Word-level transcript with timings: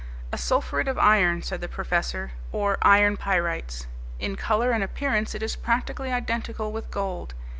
"A 0.33 0.35
sulphuret 0.37 0.87
of 0.87 0.97
iron," 0.97 1.43
said 1.43 1.61
the 1.61 1.67
professor, 1.67 2.31
"or 2.51 2.79
iron 2.81 3.17
pyrites. 3.17 3.85
In 4.19 4.35
colour 4.35 4.71
and 4.71 4.83
appearance 4.83 5.35
it 5.35 5.43
is 5.43 5.55
practically 5.55 6.11
identical 6.11 6.71
with 6.71 6.89
gold. 6.89 7.35